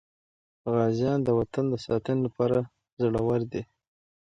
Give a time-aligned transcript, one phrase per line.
[0.73, 2.57] غازیان د وطن د ساتنې لپاره
[3.01, 3.61] زړور دي.